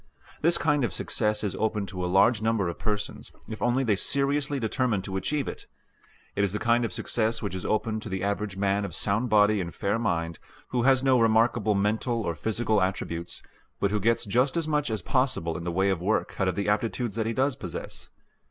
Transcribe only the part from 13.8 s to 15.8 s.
who gets just as much as possible in the